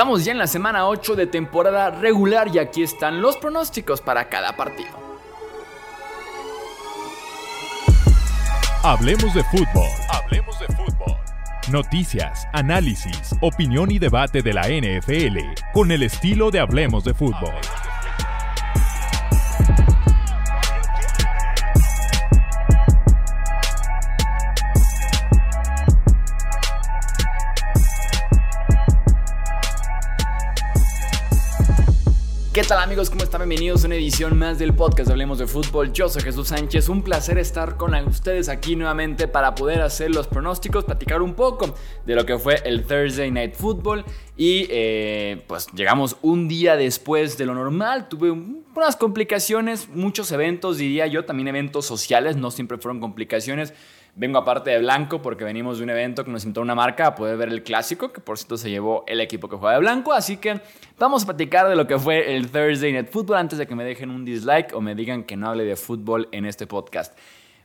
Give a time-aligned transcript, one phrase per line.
[0.00, 4.30] Estamos ya en la semana 8 de temporada regular y aquí están los pronósticos para
[4.30, 4.88] cada partido.
[8.82, 9.90] Hablemos de fútbol.
[10.08, 11.16] Hablemos de fútbol.
[11.70, 15.36] Noticias, análisis, opinión y debate de la NFL
[15.74, 17.52] con el estilo de Hablemos de fútbol.
[32.52, 33.10] ¿Qué tal amigos?
[33.10, 33.42] ¿Cómo están?
[33.42, 35.92] Bienvenidos a una edición más del podcast Hablemos de Fútbol.
[35.92, 36.88] Yo soy Jesús Sánchez.
[36.88, 41.72] Un placer estar con ustedes aquí nuevamente para poder hacer los pronósticos, platicar un poco
[42.04, 44.04] de lo que fue el Thursday Night Football.
[44.36, 48.08] Y eh, pues llegamos un día después de lo normal.
[48.08, 53.74] Tuve unas complicaciones, muchos eventos, diría yo, también eventos sociales, no siempre fueron complicaciones.
[54.16, 57.14] Vengo aparte de blanco porque venimos de un evento que nos invitó una marca a
[57.14, 60.12] poder ver el clásico, que por cierto se llevó el equipo que juega de blanco.
[60.12, 60.60] Así que
[60.98, 63.84] vamos a platicar de lo que fue el Thursday Night Football antes de que me
[63.84, 67.16] dejen un dislike o me digan que no hable de fútbol en este podcast.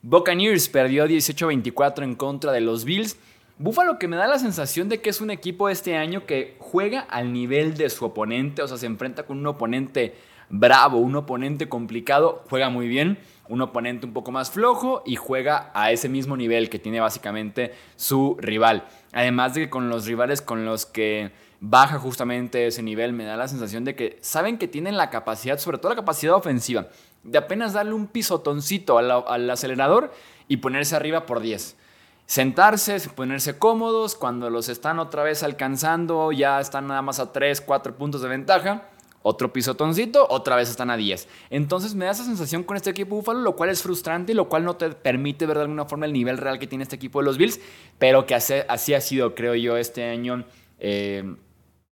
[0.04, 3.18] Buccaneers perdió 18-24 en contra de los Bills.
[3.58, 7.02] Buffalo que me da la sensación de que es un equipo este año que juega
[7.02, 10.14] al nivel de su oponente, o sea, se enfrenta con un oponente
[10.50, 13.18] bravo, un oponente complicado, juega muy bien
[13.50, 17.74] un oponente un poco más flojo y juega a ese mismo nivel que tiene básicamente
[17.96, 18.86] su rival.
[19.14, 23.38] Además de que con los rivales con los que baja justamente ese nivel, me da
[23.38, 26.88] la sensación de que saben que tienen la capacidad, sobre todo la capacidad ofensiva,
[27.24, 30.12] de apenas darle un pisotoncito al, al acelerador
[30.48, 31.78] y ponerse arriba por 10
[32.26, 37.62] sentarse, ponerse cómodos, cuando los están otra vez alcanzando, ya están nada más a 3,
[37.62, 38.90] 4 puntos de ventaja,
[39.28, 41.28] otro pisotoncito, otra vez están a 10.
[41.50, 44.48] Entonces me da esa sensación con este equipo Búfalo, lo cual es frustrante y lo
[44.48, 47.22] cual no te permite ver de alguna forma el nivel real que tiene este equipo
[47.22, 47.60] de los Bills,
[47.98, 50.46] pero que así ha sido, creo yo, este año
[50.78, 51.36] eh,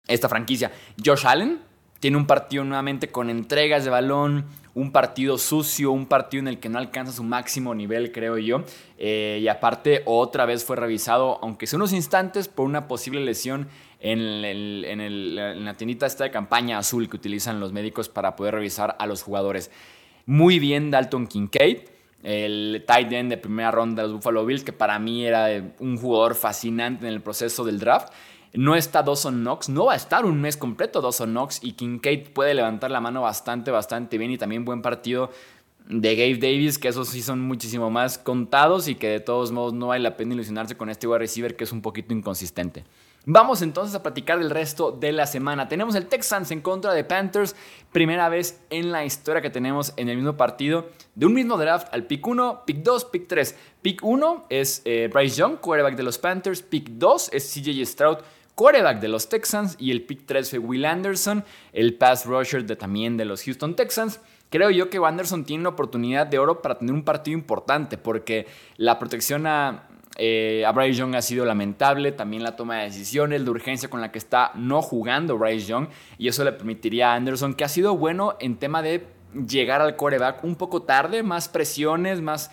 [0.08, 0.72] esta franquicia.
[1.06, 1.60] Josh Allen
[2.00, 6.60] tiene un partido nuevamente con entregas de balón, un partido sucio, un partido en el
[6.60, 8.64] que no alcanza su máximo nivel, creo yo.
[8.98, 13.68] Eh, y aparte, otra vez fue revisado, aunque sea unos instantes, por una posible lesión
[14.00, 19.06] en, la tiendita esta de campaña azul que utilizan los médicos para poder revisar a
[19.06, 19.72] los jugadores.
[20.26, 21.80] Muy bien Dalton Kincaid,
[22.24, 25.98] el tight end de primera ronda de los Buffalo Bills, que para mí era un
[25.98, 28.14] jugador fascinante en el proceso del draft.
[28.54, 32.30] No está Dawson Knox, no va a estar un mes completo Dawson Knox y Kincaid
[32.30, 35.30] puede levantar la mano bastante, bastante bien y también buen partido
[35.88, 39.74] de Gabe Davis, que esos sí son muchísimo más contados y que de todos modos
[39.74, 42.86] no vale la pena ilusionarse con este wide receiver que es un poquito inconsistente.
[43.26, 45.68] Vamos entonces a platicar del resto de la semana.
[45.68, 47.56] Tenemos el Texans en contra de Panthers.
[47.92, 51.88] Primera vez en la historia que tenemos en el mismo partido de un mismo draft
[51.92, 53.56] al pick 1, pick 2, pick 3.
[53.82, 56.62] Pick 1 es eh, Bryce Young, quarterback de los Panthers.
[56.62, 58.18] Pick 2 es CJ Stroud,
[58.56, 59.76] quarterback de los Texans.
[59.78, 61.44] Y el pick 3 fue Will Anderson,
[61.74, 64.22] el pass rusher de, también de los Houston Texans.
[64.50, 68.48] Creo yo que Anderson tiene una oportunidad de oro para tener un partido importante porque
[68.78, 69.89] la protección a
[70.20, 74.02] eh, a Bryce Young ha sido lamentable, también la toma de decisiones, la urgencia con
[74.02, 75.88] la que está no jugando Bryce Young,
[76.18, 79.08] y eso le permitiría a Anderson, que ha sido bueno en tema de
[79.48, 82.52] llegar al coreback un poco tarde, más presiones, más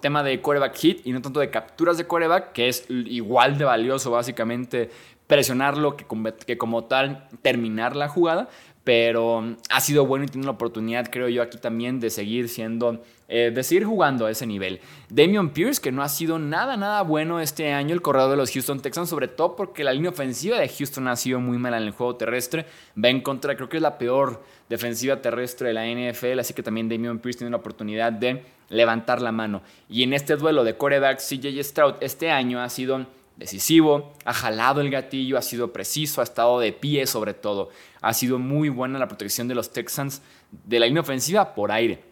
[0.00, 3.64] tema de coreback hit y no tanto de capturas de coreback, que es igual de
[3.64, 4.90] valioso básicamente
[5.26, 6.04] presionarlo que
[6.46, 8.48] que como tal terminar la jugada,
[8.84, 13.02] pero ha sido bueno y tiene la oportunidad, creo yo, aquí también de seguir siendo,
[13.28, 14.80] eh, de seguir jugando a ese nivel.
[15.08, 18.50] Damian Pierce, que no ha sido nada, nada bueno este año, el corredor de los
[18.50, 21.84] Houston Texans, sobre todo porque la línea ofensiva de Houston ha sido muy mala en
[21.84, 22.66] el juego terrestre.
[23.02, 26.62] Va en contra, creo que es la peor defensiva terrestre de la NFL, así que
[26.62, 29.62] también Damian Pierce tiene la oportunidad de levantar la mano.
[29.88, 33.06] Y en este duelo de coreback, CJ Stroud este año ha sido
[33.36, 37.70] decisivo, ha jalado el gatillo, ha sido preciso, ha estado de pie sobre todo.
[38.00, 42.04] Ha sido muy buena la protección de los Texans de la línea ofensiva por aire.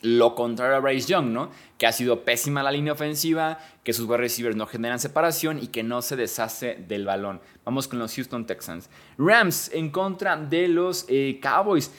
[0.00, 1.50] Lo contrario a Bryce Young, ¿no?
[1.76, 5.68] Que ha sido pésima la línea ofensiva, que sus wide receivers no generan separación y
[5.68, 7.40] que no se deshace del balón.
[7.64, 8.90] Vamos con los Houston Texans.
[9.16, 11.90] Rams en contra de los eh, Cowboys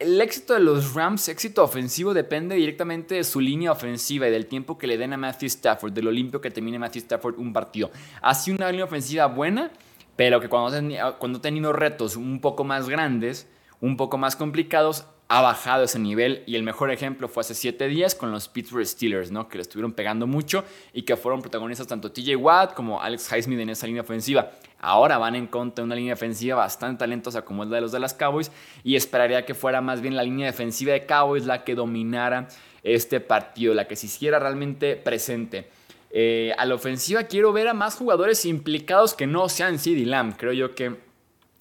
[0.00, 4.46] el éxito de los Rams, éxito ofensivo, depende directamente de su línea ofensiva y del
[4.46, 7.52] tiempo que le den a Matthew Stafford, de lo limpio que termine Matthew Stafford un
[7.52, 7.90] partido.
[8.34, 9.70] Sido una línea ofensiva buena,
[10.16, 13.46] pero que cuando ha tenido retos un poco más grandes,
[13.82, 17.86] un poco más complicados, ha bajado ese nivel y el mejor ejemplo fue hace siete
[17.86, 19.48] días con los Pittsburgh Steelers, ¿no?
[19.48, 23.60] que le estuvieron pegando mucho y que fueron protagonistas tanto TJ Watt como Alex Highsmith
[23.60, 24.50] en esa línea ofensiva.
[24.80, 27.92] Ahora van en contra de una línea ofensiva bastante talentosa como es la de los
[27.92, 28.50] de las Cowboys
[28.82, 32.48] y esperaría que fuera más bien la línea defensiva de Cowboys la que dominara
[32.82, 35.68] este partido, la que se hiciera realmente presente.
[36.10, 40.36] Eh, a la ofensiva quiero ver a más jugadores implicados que no sean CD Lamb.
[40.36, 41.08] Creo yo que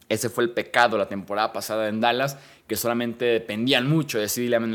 [0.10, 4.50] Ese fue el pecado la temporada pasada en Dallas, que solamente dependían mucho de CD
[4.50, 4.74] Lamb en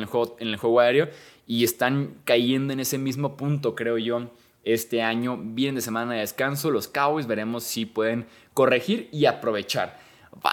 [0.49, 1.09] el juego, aéreo
[1.47, 4.31] y están cayendo en ese mismo punto, creo yo,
[4.63, 5.37] este año.
[5.39, 9.99] Vienen de semana de descanso, los Cowboys veremos si pueden corregir y aprovechar.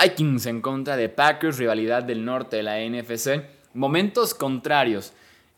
[0.02, 3.44] Vikings en contra de Packers, rivalidad del norte de la NFC.
[3.74, 5.14] Momentos contrarios.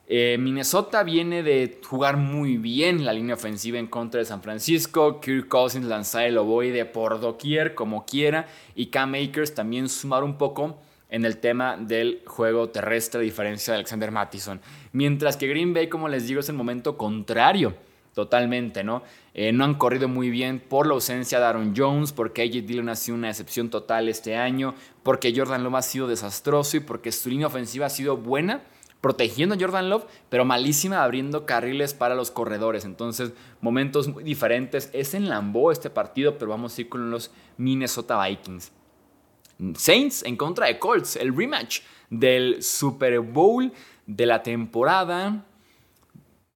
[0.05, 5.21] Eh, Minnesota viene de jugar muy bien la línea ofensiva en contra de San Francisco.
[5.21, 8.47] Kirk Cousins lanzar el ovoide por doquier, como quiera.
[8.75, 10.77] Y Cam Akers también sumar un poco
[11.09, 14.59] en el tema del juego terrestre, a diferencia de Alexander Mattison.
[14.91, 17.75] Mientras que Green Bay, como les digo, es el momento contrario.
[18.13, 19.01] Totalmente, ¿no?
[19.33, 22.89] Eh, no han corrido muy bien por la ausencia de Aaron Jones, porque AJ Dillon
[22.89, 27.11] ha sido una excepción total este año, porque Jordan Love ha sido desastroso y porque
[27.11, 28.61] su línea ofensiva ha sido buena,
[29.03, 32.85] protegiendo a Jordan Love, pero malísima abriendo carriles para los corredores.
[32.85, 34.89] Entonces, momentos muy diferentes.
[34.93, 38.71] Es en Lambeau este partido, pero vamos a ir con los Minnesota Vikings.
[39.75, 43.73] Saints en contra de Colts, el rematch del Super Bowl
[44.07, 45.43] de la temporada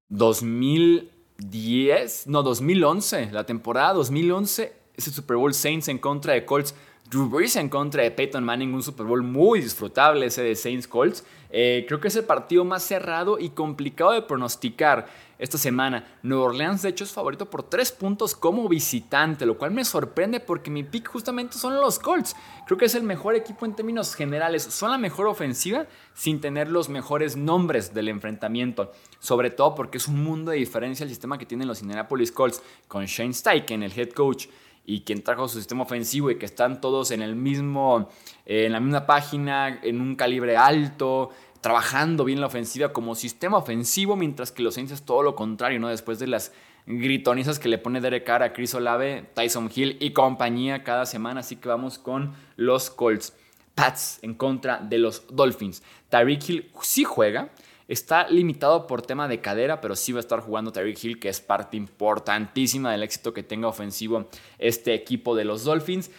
[0.07, 6.73] 2010, no, 2011, la temporada 2011, ese Super Bowl Saints en contra de Colts.
[7.09, 10.89] Drew Brees en contra de Peyton Manning, un Super Bowl muy disfrutable ese de Saints
[10.89, 11.23] Colts.
[11.49, 15.07] Eh, creo que es el partido más cerrado y complicado de pronosticar
[15.39, 16.05] esta semana.
[16.21, 20.41] Nueva Orleans, de hecho, es favorito por tres puntos como visitante, lo cual me sorprende
[20.41, 22.35] porque mi pick justamente son los Colts.
[22.65, 24.63] Creo que es el mejor equipo en términos generales.
[24.63, 28.91] Son la mejor ofensiva sin tener los mejores nombres del enfrentamiento.
[29.19, 32.61] Sobre todo porque es un mundo de diferencia el sistema que tienen los Indianapolis Colts
[32.89, 34.47] con Shane Steichen, el head coach
[34.87, 38.09] y quien trajo su sistema ofensivo y que están todos en el mismo,
[38.45, 41.29] eh, en la misma página, en un calibre alto,
[41.59, 45.81] trabajando bien la ofensiva como sistema ofensivo, mientras que los Saints es todo lo contrario,
[45.81, 45.89] ¿no?
[45.89, 46.53] Después de las
[46.85, 51.41] gritonizas que le pone Derek Carr a Chris Olave, Tyson Hill y compañía cada semana,
[51.41, 53.33] así que vamos con los Colts.
[53.75, 55.83] Pats en contra de los Dolphins.
[56.09, 57.49] Tyreek Hill sí juega,
[57.87, 61.29] Está limitado por tema de cadera, pero sí va a estar jugando Tyreek Hill, que
[61.29, 64.27] es parte importantísima del éxito que tenga ofensivo
[64.59, 66.11] este equipo de los Dolphins.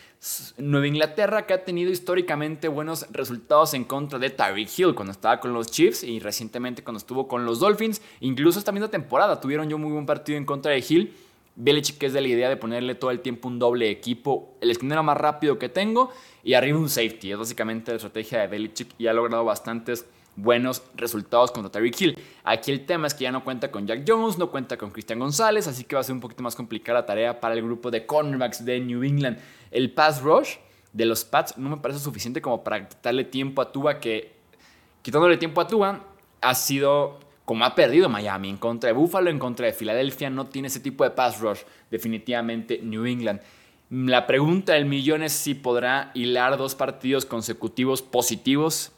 [0.57, 5.41] Nueva Inglaterra, que ha tenido históricamente buenos resultados en contra de Tyreek Hill cuando estaba
[5.41, 8.01] con los Chiefs y recientemente cuando estuvo con los Dolphins.
[8.21, 11.15] Incluso esta misma temporada tuvieron yo muy buen partido en contra de Hill.
[11.55, 15.03] Belichick es de la idea de ponerle todo el tiempo un doble equipo, el esquinero
[15.03, 16.13] más rápido que tengo
[16.43, 17.33] y arriba un safety.
[17.33, 20.07] Es básicamente la estrategia de Belichick y ha logrado bastantes
[20.39, 22.19] buenos resultados contra Tyreek Hill.
[22.45, 25.19] Aquí el tema es que ya no cuenta con Jack Jones, no cuenta con Christian
[25.19, 27.91] González, así que va a ser un poquito más complicada la tarea para el grupo
[27.91, 29.39] de cornerbacks de New England.
[29.71, 30.57] El pass rush
[30.93, 34.33] de los Pats no me parece suficiente como para quitarle tiempo a Tua, que
[35.03, 36.05] quitándole tiempo a Tua
[36.41, 40.47] ha sido como ha perdido Miami en contra de Buffalo, en contra de Filadelfia, no
[40.47, 41.61] tiene ese tipo de pass rush
[41.91, 43.41] definitivamente New England.
[43.91, 48.93] La pregunta del millón es si podrá hilar dos partidos consecutivos positivos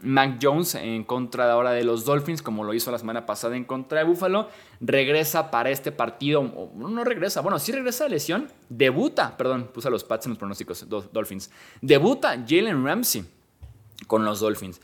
[0.00, 3.56] Mac Jones en contra de ahora de los Dolphins, como lo hizo la semana pasada
[3.56, 4.48] en contra de Buffalo,
[4.80, 10.04] regresa para este partido, no regresa, bueno, sí regresa de lesión, debuta, perdón, puse los
[10.04, 11.50] Pats en los pronósticos, Dolphins,
[11.80, 13.24] debuta Jalen Ramsey
[14.06, 14.80] con los Dolphins.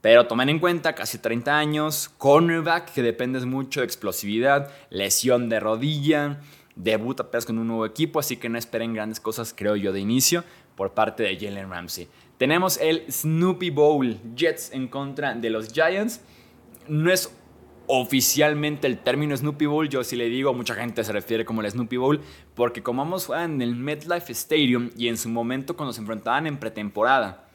[0.00, 5.60] Pero tomen en cuenta, casi 30 años, cornerback que dependes mucho de explosividad, lesión de
[5.60, 6.40] rodilla,
[6.74, 10.00] debuta apenas con un nuevo equipo, así que no esperen grandes cosas, creo yo, de
[10.00, 10.42] inicio
[10.74, 12.08] por parte de Jalen Ramsey.
[12.42, 16.20] Tenemos el Snoopy Bowl, Jets en contra de los Giants.
[16.88, 17.32] No es
[17.86, 21.70] oficialmente el término Snoopy Bowl, yo sí le digo, mucha gente se refiere como el
[21.70, 22.20] Snoopy Bowl,
[22.56, 26.56] porque como vamos en el MetLife Stadium y en su momento cuando se enfrentaban en
[26.56, 27.48] pretemporada,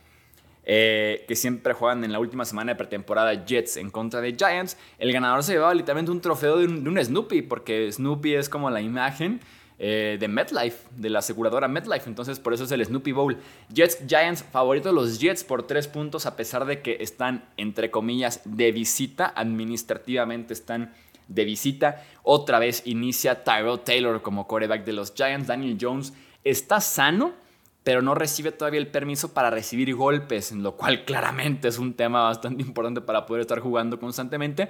[0.63, 4.77] eh, que siempre juegan en la última semana de pretemporada Jets en contra de Giants,
[4.99, 8.69] el ganador se llevaba literalmente un trofeo de de un Snoopy, porque Snoopy es como
[8.69, 9.41] la imagen
[9.79, 12.09] eh, de MetLife, de la aseguradora MetLife.
[12.09, 13.37] Entonces, por eso es el Snoopy Bowl.
[13.71, 17.91] Jets Giants, favorito de los Jets por tres puntos, a pesar de que están, entre
[17.91, 19.31] comillas, de visita.
[19.35, 20.93] Administrativamente están
[21.27, 22.03] de visita.
[22.23, 25.47] Otra vez inicia Tyrell Taylor como coreback de los Giants.
[25.47, 27.33] Daniel Jones está sano,
[27.83, 32.23] pero no recibe todavía el permiso para recibir golpes, lo cual claramente es un tema
[32.23, 34.69] bastante importante para poder estar jugando constantemente,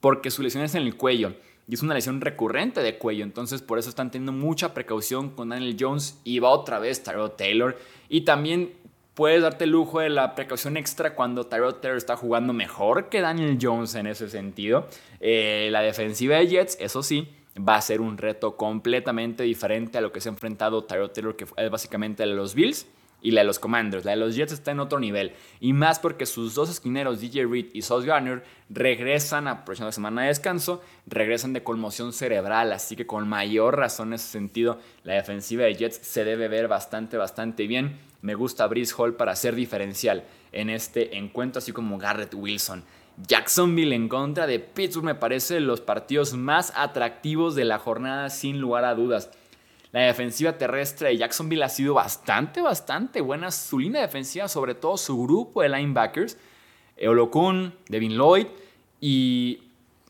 [0.00, 1.34] porque su lesión es en el cuello
[1.68, 3.24] y es una lesión recurrente de cuello.
[3.24, 7.32] Entonces, por eso están teniendo mucha precaución con Daniel Jones y va otra vez Tyrod
[7.32, 7.78] Taylor.
[8.08, 8.74] Y también
[9.14, 13.20] puedes darte el lujo de la precaución extra cuando Tyrod Taylor está jugando mejor que
[13.20, 14.86] Daniel Jones en ese sentido.
[15.20, 20.00] Eh, la defensiva de Jets, eso sí, va a ser un reto completamente diferente a
[20.00, 22.86] lo que se ha enfrentado Tyrod Taylor, que es básicamente de los Bills
[23.24, 24.04] y la de los Commanders.
[24.04, 25.32] La de los Jets está en otro nivel.
[25.58, 30.22] Y más porque sus dos esquineros, DJ Reed y Sauce Garner, regresan a próxima semana
[30.22, 32.70] de descanso, regresan de conmoción cerebral.
[32.72, 36.68] Así que con mayor razón en ese sentido, la defensiva de Jets se debe ver
[36.68, 37.98] bastante, bastante bien.
[38.20, 42.84] Me gusta Brice Hall para ser diferencial en este encuentro, así como Garrett Wilson.
[43.26, 48.60] Jacksonville en contra de Pittsburgh me parece los partidos más atractivos de la jornada sin
[48.60, 49.30] lugar a dudas.
[49.94, 53.52] La defensiva terrestre de Jacksonville ha sido bastante, bastante buena.
[53.52, 56.36] Su línea defensiva, sobre todo su grupo de linebackers,
[57.06, 58.48] Olokun, Devin Lloyd.
[59.00, 59.62] ¿Y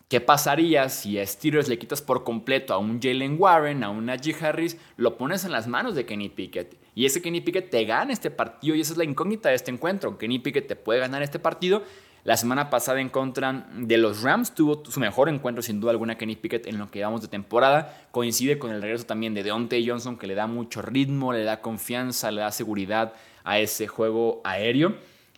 [0.09, 4.07] qué pasaría si a Steelers le quitas por completo a un Jalen Warren, a un
[4.07, 6.79] Najee Harris, lo pones en las manos de Kenny Pickett?
[6.95, 9.71] Y ese Kenny Pickett te gana este partido y esa es la incógnita de este
[9.71, 10.17] encuentro.
[10.17, 11.83] Kenny Pickett te puede ganar este partido
[12.25, 16.17] la semana pasada en contra de los Rams tuvo su mejor encuentro sin duda alguna
[16.17, 18.07] Kenny Pickett en lo que llevamos de temporada.
[18.13, 21.61] Coincide con el regreso también de Deontay Johnson que le da mucho ritmo, le da
[21.61, 23.13] confianza, le da seguridad
[23.45, 24.95] a ese juego aéreo.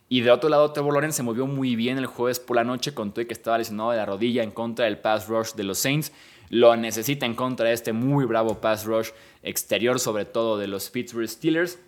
[0.08, 2.94] Y de otro lado, Trevor Lawrence se movió muy bien el jueves por la noche
[2.94, 5.78] con todo que estaba lesionado de la rodilla en contra del pass rush de los
[5.78, 6.12] Saints.
[6.50, 9.08] Lo necesita en contra de este muy bravo pass rush
[9.42, 11.80] exterior, sobre todo de los Pittsburgh Steelers.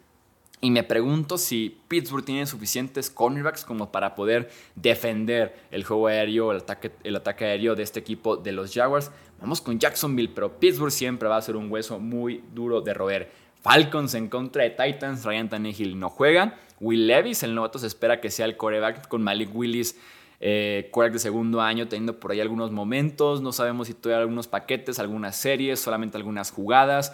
[0.61, 6.51] Y me pregunto si Pittsburgh tiene suficientes cornerbacks como para poder defender el juego aéreo,
[6.51, 9.13] el ataque, el ataque aéreo de este equipo de los Jaguars.
[9.41, 13.31] Vamos con Jacksonville, pero Pittsburgh siempre va a ser un hueso muy duro de roer.
[13.63, 16.57] Falcons en contra de Titans, Ryan Tannehill no juega.
[16.81, 19.97] Will Levis, el novato, se espera que sea el coreback con Malik Willis,
[20.41, 23.43] eh, de segundo año, teniendo por ahí algunos momentos.
[23.43, 27.13] No sabemos si todavía algunos paquetes, algunas series, solamente algunas jugadas.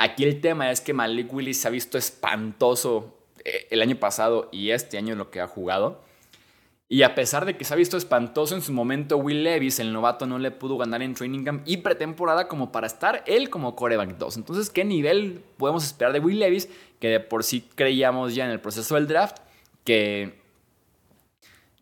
[0.00, 4.48] Aquí el tema es que Malik Willis se ha visto espantoso eh, el año pasado
[4.52, 6.04] y este año en lo que ha jugado.
[6.88, 9.92] Y a pesar de que se ha visto espantoso en su momento, Will Levis, el
[9.92, 13.74] novato, no le pudo ganar en Training Camp y pretemporada como para estar él como
[13.74, 14.36] coreback 2.
[14.36, 16.68] Entonces, ¿qué nivel podemos esperar de Will Levis?
[17.00, 19.38] Que de por sí creíamos ya en el proceso del draft
[19.82, 20.38] que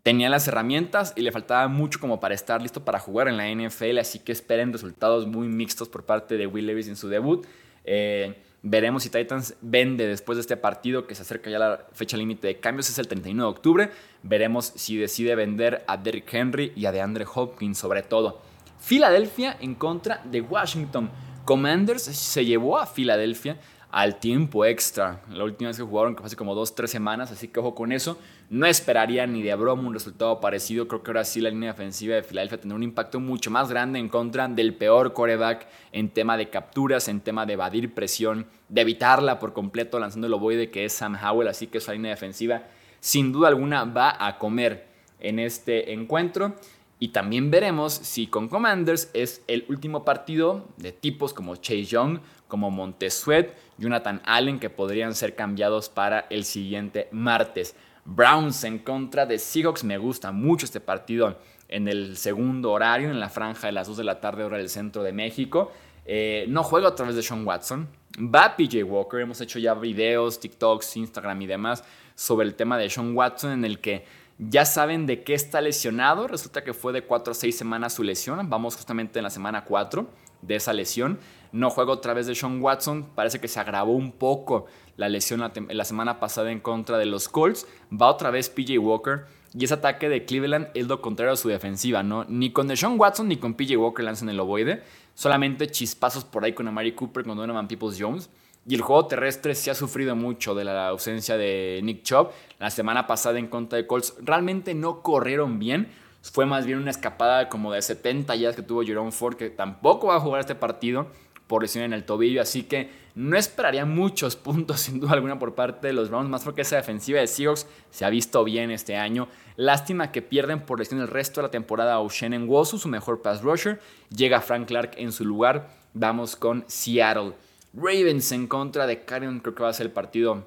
[0.02, 3.46] tenía las herramientas y le faltaba mucho como para estar listo para jugar en la
[3.46, 3.98] NFL.
[3.98, 7.46] Así que esperen resultados muy mixtos por parte de Will Levis en su debut.
[7.86, 12.16] Eh, veremos si Titans vende después de este partido que se acerca ya la fecha
[12.16, 13.90] límite de cambios, es el 31 de octubre.
[14.22, 18.42] Veremos si decide vender a Derrick Henry y a DeAndre Hopkins sobre todo.
[18.78, 21.10] Filadelfia en contra de Washington.
[21.44, 23.58] Commanders se llevó a Filadelfia
[23.90, 25.22] al tiempo extra.
[25.30, 27.74] La última vez que jugaron, que fue hace como dos, tres semanas, así que ojo
[27.74, 28.18] con eso.
[28.48, 30.86] No esperaría ni de broma un resultado parecido.
[30.86, 33.98] Creo que ahora sí la línea defensiva de Filadelfia tendrá un impacto mucho más grande
[33.98, 38.82] en contra del peor coreback en tema de capturas, en tema de evadir presión, de
[38.82, 41.48] evitarla por completo lanzando el ovoide que es Sam Howell.
[41.48, 42.62] Así que esa línea defensiva
[43.00, 44.86] sin duda alguna va a comer
[45.18, 46.54] en este encuentro.
[46.98, 52.20] Y también veremos si con Commanders es el último partido de tipos como Chase Young,
[52.48, 57.74] como Montesuet, Jonathan Allen, que podrían ser cambiados para el siguiente martes.
[58.06, 59.84] Browns en contra de Seahawks.
[59.84, 63.98] Me gusta mucho este partido en el segundo horario, en la franja de las 2
[63.98, 65.72] de la tarde, hora del centro de México.
[66.04, 67.88] Eh, no juega a través de Sean Watson.
[68.18, 69.20] Va PJ Walker.
[69.20, 71.84] Hemos hecho ya videos, TikToks, Instagram y demás
[72.14, 74.04] sobre el tema de Sean Watson en el que
[74.38, 76.28] ya saben de qué está lesionado.
[76.28, 78.48] Resulta que fue de 4 a 6 semanas su lesión.
[78.48, 80.08] Vamos justamente en la semana 4
[80.42, 81.18] de esa lesión.
[81.56, 83.06] No juega otra vez de Sean Watson.
[83.14, 84.66] Parece que se agravó un poco
[84.98, 87.66] la lesión la, semana pasada en contra de los Colts.
[87.90, 89.24] Va otra vez PJ Walker.
[89.54, 92.26] Y ese ataque de Cleveland es lo contrario a su defensiva, ¿no?
[92.28, 94.82] Ni con Deshaun Watson ni con PJ Walker lanzan el ovoide.
[95.14, 98.28] Solamente chispazos por ahí con Amari Cooper, con Donovan Peoples Jones.
[98.68, 102.32] Y el juego terrestre se ha sufrido mucho de la ausencia de Nick Chubb.
[102.58, 105.88] La semana pasada en contra de Colts realmente no corrieron bien.
[106.20, 110.08] Fue más bien una escapada como de 70 yardas que tuvo Jerome Ford, que tampoco
[110.08, 111.06] va a jugar este partido
[111.46, 112.42] por lesión en el tobillo.
[112.42, 116.44] Así que no esperaría muchos puntos, sin duda alguna, por parte de los Browns, más
[116.44, 119.28] porque esa defensiva de Seahawks se ha visto bien este año.
[119.56, 123.22] Lástima que pierden por lesión el resto de la temporada a Ocean Wosu, su mejor
[123.22, 123.80] pass rusher.
[124.14, 125.68] Llega Frank Clark en su lugar.
[125.94, 127.32] Vamos con Seattle.
[127.72, 130.44] Ravens en contra de Karen, creo que va a ser el partido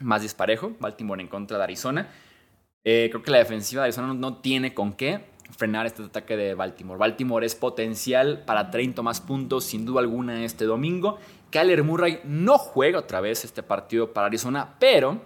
[0.00, 0.72] más disparejo.
[0.80, 2.08] Baltimore en contra de Arizona.
[2.84, 5.24] Eh, creo que la defensiva de Arizona no, tiene con qué
[5.56, 6.98] frenar este ataque de Baltimore.
[6.98, 11.18] Baltimore es potencial para 30 más puntos, sin duda alguna, este domingo.
[11.50, 15.20] Kyler Murray no juega otra vez este partido para Arizona, pero,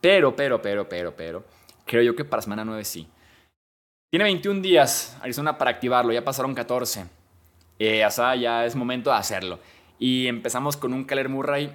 [0.00, 1.44] pero, pero, pero, pero, pero,
[1.86, 3.08] creo yo que para semana 9 sí.
[4.10, 7.06] Tiene 21 días Arizona para activarlo, ya pasaron 14.
[7.78, 8.04] Eh,
[8.40, 9.60] ya es momento de hacerlo.
[9.98, 11.72] Y empezamos con un Kyler Murray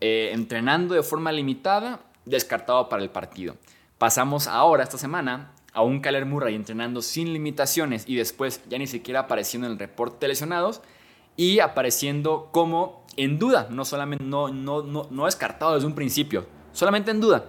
[0.00, 3.56] eh, entrenando de forma limitada, descartado para el partido.
[3.98, 8.86] Pasamos ahora, esta semana, a un Kyler Murray entrenando sin limitaciones y después ya ni
[8.86, 10.82] siquiera apareciendo en el reporte de lesionados
[11.36, 16.46] y apareciendo como en duda, no solamente no, no, no, no descartado desde un principio,
[16.72, 17.46] solamente en duda.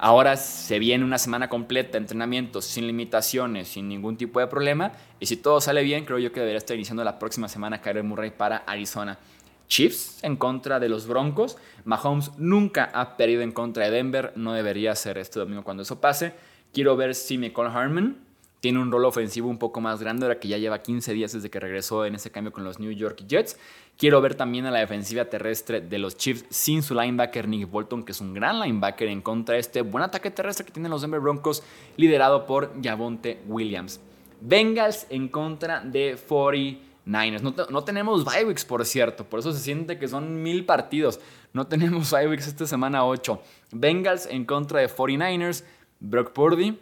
[0.00, 4.92] Ahora se viene una semana completa de entrenamiento sin limitaciones, sin ningún tipo de problema.
[5.18, 8.04] Y si todo sale bien, creo yo que debería estar iniciando la próxima semana Kyler
[8.04, 9.18] Murray para Arizona.
[9.66, 11.56] Chiefs en contra de los Broncos.
[11.84, 14.32] Mahomes nunca ha perdido en contra de Denver.
[14.36, 16.32] No debería ser este domingo cuando eso pase.
[16.72, 18.28] Quiero ver si Michael Harmon
[18.60, 21.48] tiene un rol ofensivo un poco más grande ahora que ya lleva 15 días desde
[21.48, 23.56] que regresó en ese cambio con los New York Jets.
[23.96, 28.04] Quiero ver también a la defensiva terrestre de los Chiefs sin su linebacker Nick Bolton,
[28.04, 31.02] que es un gran linebacker en contra de este buen ataque terrestre que tienen los
[31.02, 31.62] Denver Broncos,
[31.96, 34.00] liderado por Javonte Williams.
[34.40, 37.40] Bengals en contra de 49ers.
[37.40, 41.20] No, no tenemos bye por cierto, por eso se siente que son mil partidos.
[41.52, 43.40] No tenemos bye esta semana 8.
[43.72, 45.64] Bengals en contra de 49ers.
[46.00, 46.78] Brock Purdy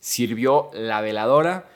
[0.00, 1.68] sirvió la veladora.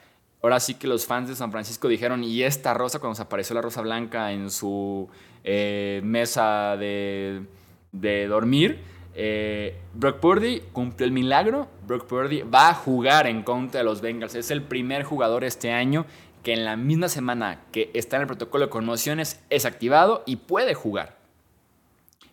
[0.43, 3.55] Ahora sí que los fans de San Francisco dijeron, y esta rosa, cuando se apareció
[3.55, 5.09] la rosa blanca en su
[5.45, 7.47] eh, mesa de,
[7.93, 8.81] dormir,
[9.15, 11.69] eh, Brock Purdy cumplió el milagro.
[11.87, 14.35] Brock Purdy va a jugar en contra de los Bengals.
[14.35, 16.07] Es el primer jugador este año
[16.43, 20.37] que en la misma semana que está en el protocolo de conmociones es activado y
[20.37, 21.23] puede jugar.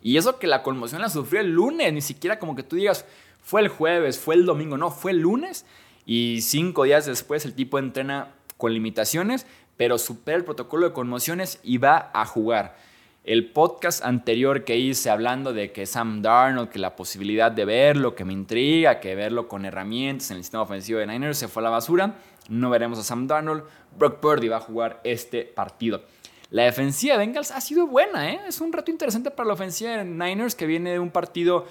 [0.02, 3.06] Y eso que la conmoción la sufrió el lunes, ni siquiera como que tú digas,
[3.42, 5.66] fue el jueves, fue el domingo, no, fue el lunes
[6.06, 9.46] y cinco días después el tipo entrena con limitaciones,
[9.78, 12.76] pero supera el protocolo de conmociones y va a jugar.
[13.24, 18.16] El podcast anterior que hice hablando de que Sam Darnold, que la posibilidad de verlo,
[18.16, 21.62] que me intriga, que verlo con herramientas en el sistema ofensivo de Niners se fue
[21.62, 22.16] a la basura.
[22.48, 23.64] No veremos a Sam Darnold.
[23.98, 26.02] Brock Purdy va a jugar este partido.
[26.50, 28.40] La defensiva de Bengals ha sido buena, ¿eh?
[28.48, 31.68] es un reto interesante para la ofensiva de Niners que viene de un partido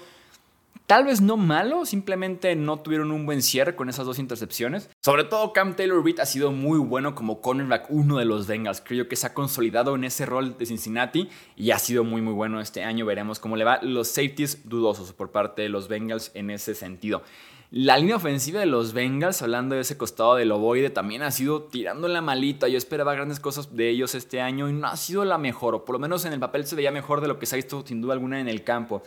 [0.89, 4.89] Tal vez no malo, simplemente no tuvieron un buen cierre con esas dos intercepciones.
[5.03, 8.81] Sobre todo Cam Taylor Reed ha sido muy bueno como cornerback uno de los Bengals.
[8.83, 12.33] Creo que se ha consolidado en ese rol de Cincinnati y ha sido muy muy
[12.33, 13.05] bueno este año.
[13.05, 13.77] Veremos cómo le va.
[13.83, 17.21] Los safeties dudosos por parte de los Bengals en ese sentido.
[17.69, 21.61] La línea ofensiva de los Bengals, hablando de ese costado del ovoide, también ha sido
[21.61, 22.67] tirando la malita.
[22.67, 25.85] Yo esperaba grandes cosas de ellos este año y no ha sido la mejor, o
[25.85, 27.85] por lo menos en el papel se veía mejor de lo que se ha visto
[27.85, 29.03] sin duda alguna en el campo.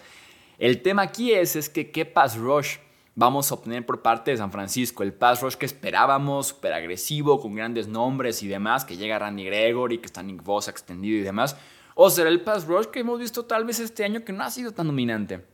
[0.63, 2.77] El tema aquí es, es que qué pass rush
[3.17, 5.03] vamos a obtener por parte de San Francisco.
[5.03, 9.45] El pass rush que esperábamos, súper agresivo, con grandes nombres y demás, que llega Randy
[9.45, 11.57] Gregory, que está Nick Bosa extendido y demás.
[11.97, 14.53] O será el pass rush que hemos visto tal vez este año que no ha
[14.53, 15.45] sido tan dominante.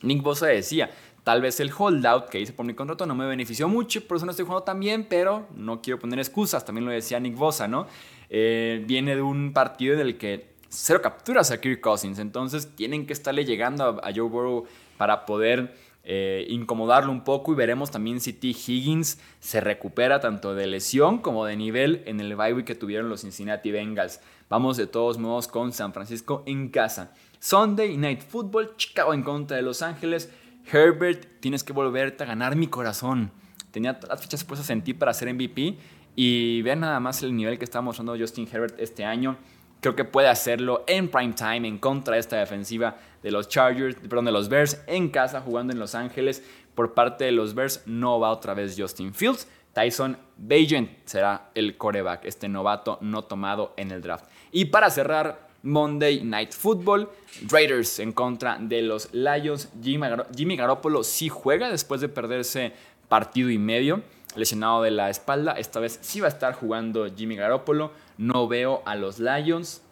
[0.00, 0.90] Nick Bosa decía,
[1.22, 4.24] tal vez el holdout que hice por mi contrato no me benefició mucho, por eso
[4.24, 7.68] no estoy jugando tan bien, pero no quiero poner excusas, también lo decía Nick Bosa,
[7.68, 7.86] ¿no?
[8.30, 12.18] Eh, viene de un partido en el que cero capturas a Kirk Cousins.
[12.18, 14.64] Entonces tienen que estarle llegando a, Joe Burrow
[14.96, 18.48] para poder eh, incomodarlo un poco y veremos también si T.
[18.48, 23.10] Higgins se recupera tanto de lesión como de nivel en el bye week que tuvieron
[23.10, 24.20] los Cincinnati Bengals.
[24.48, 27.12] Vamos de todos modos con San Francisco en casa.
[27.40, 30.30] Sunday Night Football, Chicago en contra de Los Ángeles.
[30.72, 33.32] Herbert, tienes que volverte a ganar mi corazón.
[33.70, 35.78] Tenía todas las fichas puestas en ti para ser MVP
[36.16, 39.38] y vean nada más el nivel que está mostrando Justin Herbert este año
[39.80, 43.96] creo que puede hacerlo en prime time en contra de esta defensiva de los Chargers,
[43.96, 46.42] perdón, de los Bears en casa jugando en Los Ángeles.
[46.74, 49.48] Por parte de los Bears no va otra vez Justin Fields.
[49.72, 54.24] Tyson Bagent será el coreback, este novato no tomado en el draft.
[54.50, 57.08] Y para cerrar, Monday Night Football,
[57.48, 59.68] Raiders en contra de los Lions.
[59.82, 62.72] Jimmy, Garoppolo sí juega después de perderse
[63.08, 64.02] partido y medio
[64.36, 65.52] lesionado de la espalda.
[65.52, 69.82] Esta vez sí va a estar jugando Jimmy Garoppolo no veo a los Lions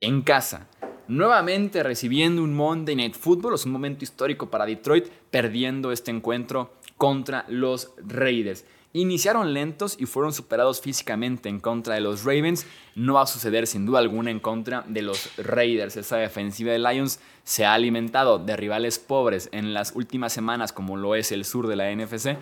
[0.00, 0.66] en casa.
[1.06, 6.74] Nuevamente recibiendo un Monday Night Football, es un momento histórico para Detroit, perdiendo este encuentro
[6.96, 8.64] contra los Raiders.
[8.94, 12.66] Iniciaron lentos y fueron superados físicamente en contra de los Ravens.
[12.96, 15.96] No va a suceder sin duda alguna en contra de los Raiders.
[15.96, 20.96] Esa defensiva de Lions se ha alimentado de rivales pobres en las últimas semanas, como
[20.96, 22.38] lo es el sur de la NFC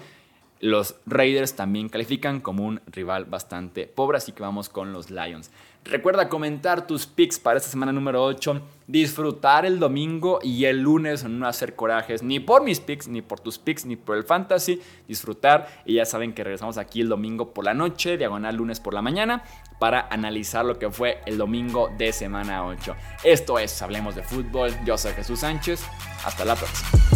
[0.61, 5.51] los Raiders también califican como un rival bastante pobre, así que vamos con los Lions.
[5.85, 11.23] Recuerda comentar tus picks para esta semana número 8, disfrutar el domingo y el lunes
[11.23, 14.81] no hacer corajes ni por mis picks, ni por tus picks, ni por el fantasy,
[15.07, 18.95] disfrutar y ya saben que regresamos aquí el domingo por la noche, diagonal lunes por
[18.95, 19.45] la mañana,
[19.79, 22.97] para analizar lo que fue el domingo de semana 8.
[23.23, 25.85] Esto es Hablemos de Fútbol, yo soy Jesús Sánchez,
[26.25, 27.15] hasta la próxima.